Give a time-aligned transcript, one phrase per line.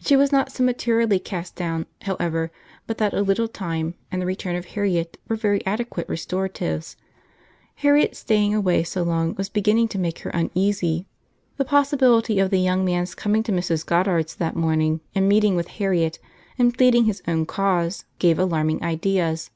[0.00, 2.52] She was not so materially cast down, however,
[2.86, 6.94] but that a little time and the return of Harriet were very adequate restoratives.
[7.74, 11.08] Harriet's staying away so long was beginning to make her uneasy.
[11.56, 13.84] The possibility of the young man's coming to Mrs.
[13.84, 16.20] Goddard's that morning, and meeting with Harriet
[16.56, 19.50] and pleading his own cause, gave alarming ideas.